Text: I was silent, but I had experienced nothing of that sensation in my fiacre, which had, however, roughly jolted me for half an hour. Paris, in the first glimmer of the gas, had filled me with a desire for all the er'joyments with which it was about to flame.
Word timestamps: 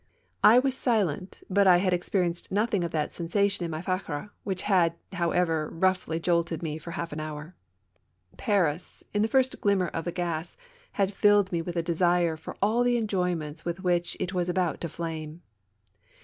I 0.43 0.57
was 0.57 0.75
silent, 0.75 1.43
but 1.47 1.67
I 1.67 1.77
had 1.77 1.93
experienced 1.93 2.51
nothing 2.51 2.83
of 2.83 2.89
that 2.89 3.13
sensation 3.13 3.65
in 3.65 3.69
my 3.69 3.83
fiacre, 3.83 4.31
which 4.43 4.63
had, 4.63 4.95
however, 5.13 5.69
roughly 5.71 6.19
jolted 6.19 6.63
me 6.63 6.79
for 6.79 6.89
half 6.89 7.13
an 7.13 7.19
hour. 7.19 7.53
Paris, 8.35 9.03
in 9.13 9.21
the 9.21 9.27
first 9.27 9.61
glimmer 9.61 9.89
of 9.89 10.05
the 10.05 10.11
gas, 10.11 10.57
had 10.93 11.13
filled 11.13 11.51
me 11.51 11.61
with 11.61 11.75
a 11.75 11.83
desire 11.83 12.35
for 12.35 12.57
all 12.63 12.81
the 12.81 12.97
er'joyments 12.99 13.63
with 13.63 13.83
which 13.83 14.17
it 14.19 14.33
was 14.33 14.49
about 14.49 14.81
to 14.81 14.89
flame. 14.89 15.43